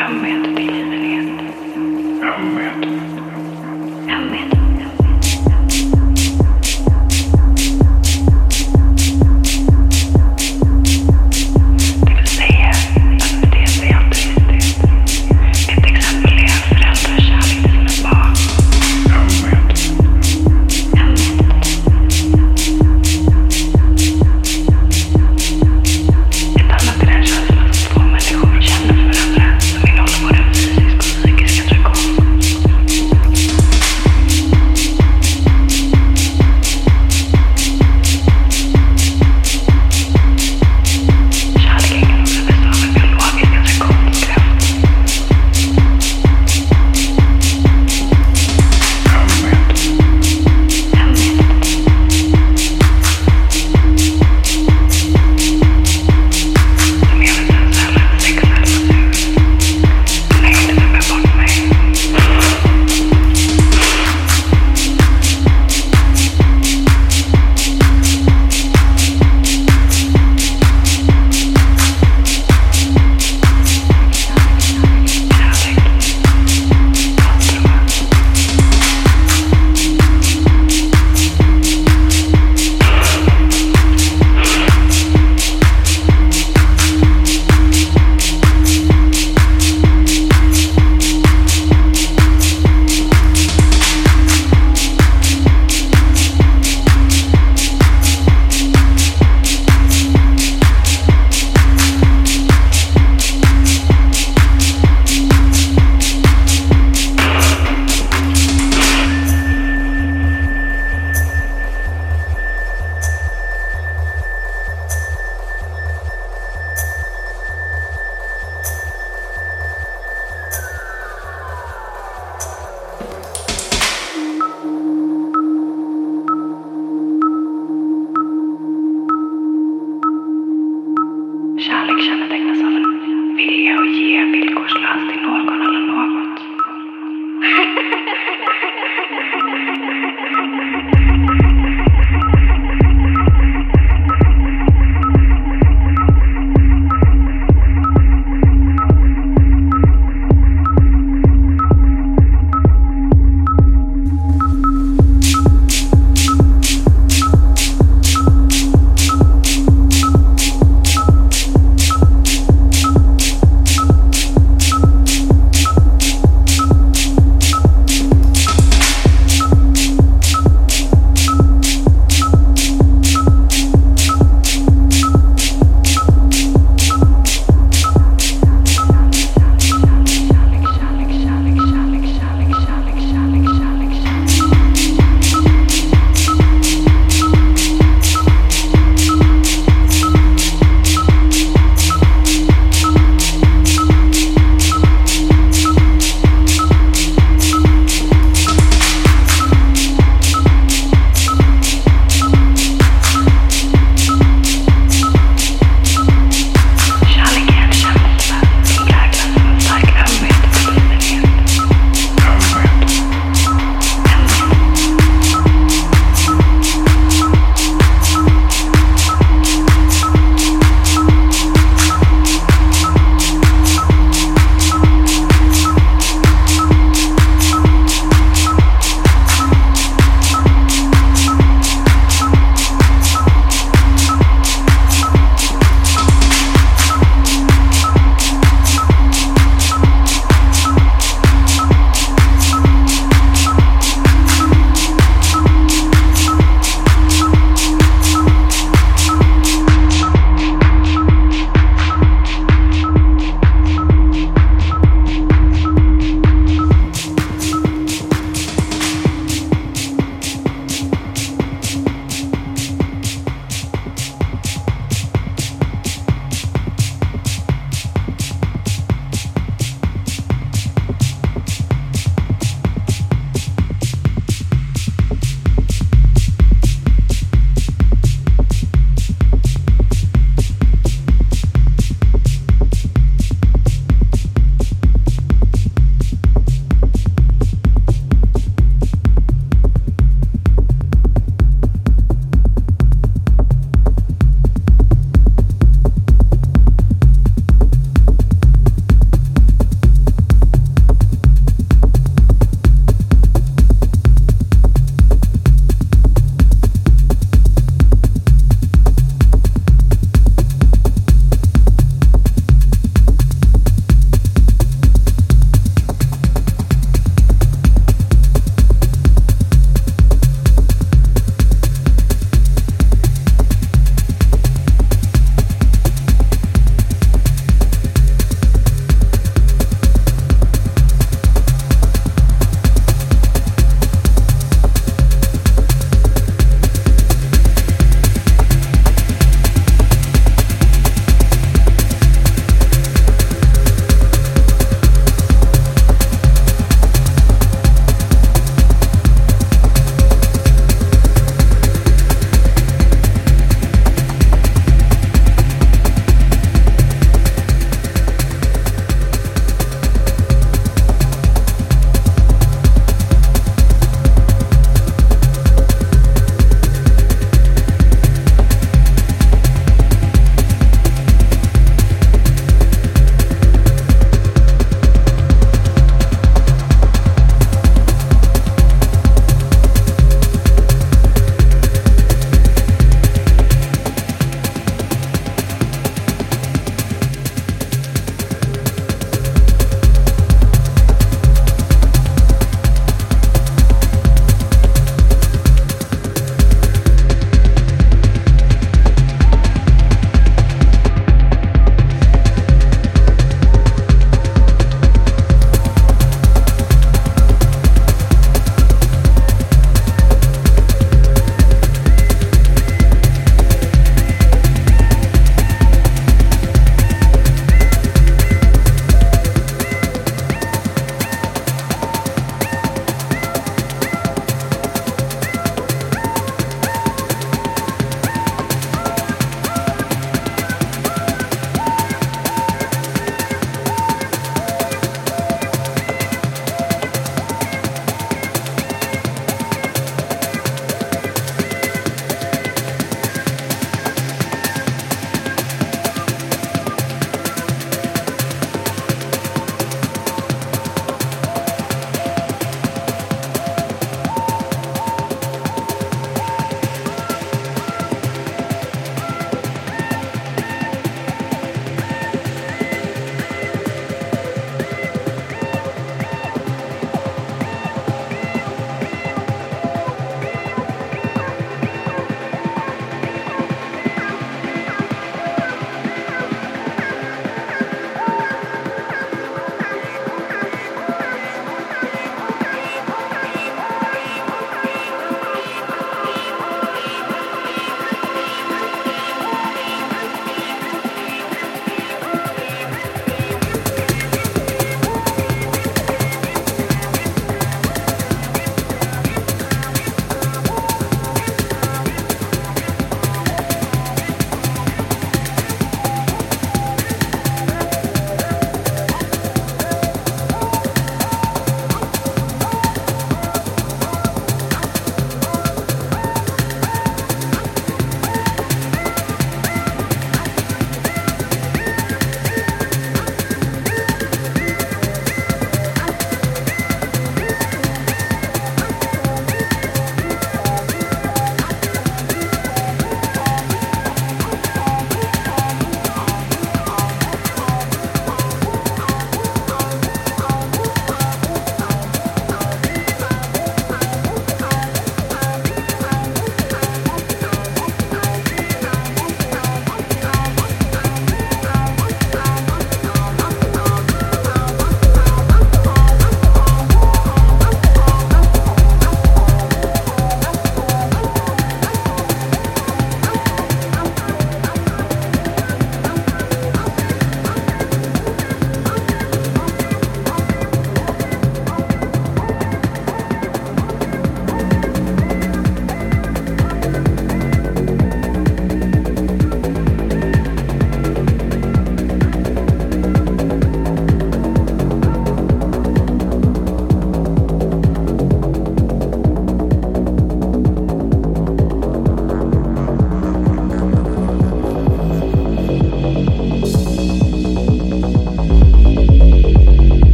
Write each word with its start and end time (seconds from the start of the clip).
Come 0.00 0.22
with 0.22 0.49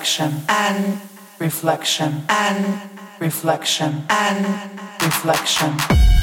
reflection. 0.00 0.32
And 0.48 1.00
reflection. 1.38 2.24
And 2.30 2.90
reflection. 3.20 4.04
And 4.08 4.80
reflection. 5.02 6.19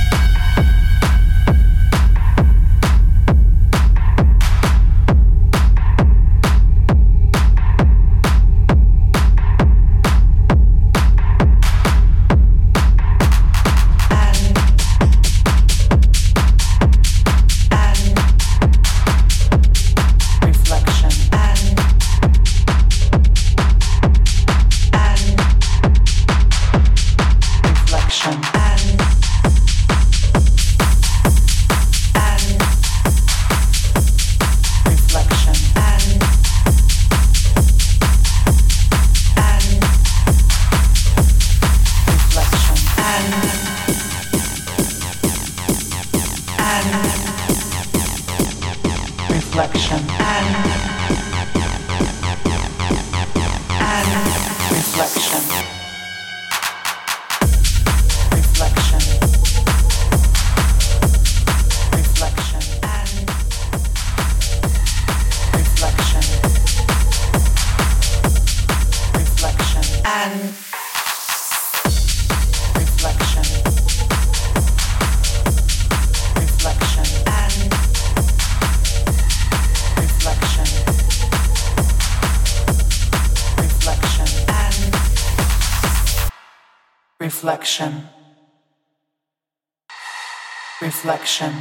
Reflection. 90.81 91.53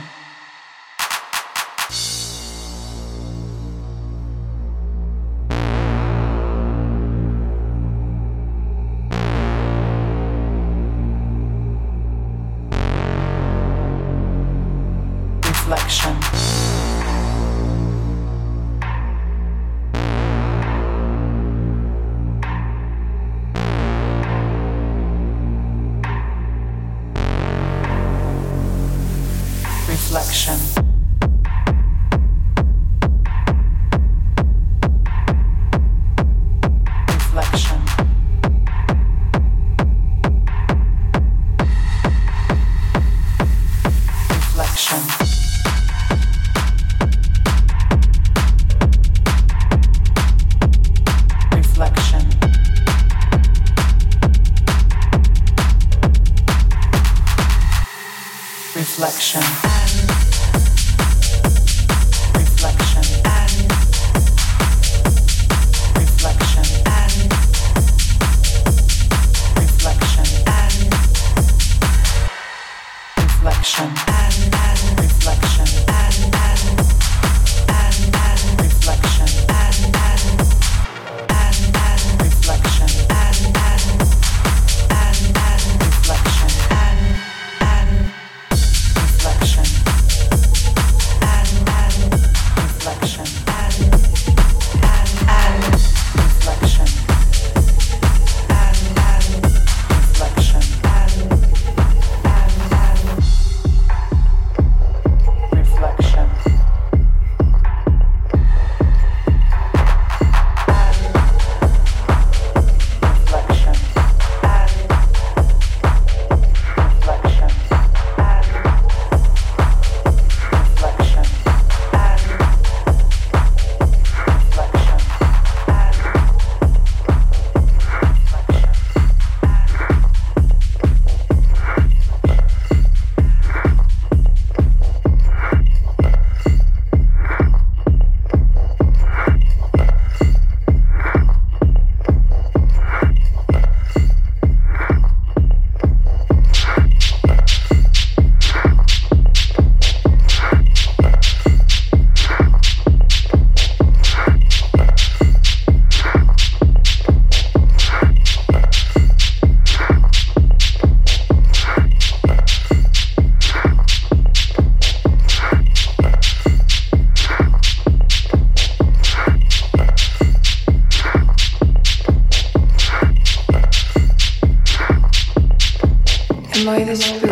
always 177.02 177.25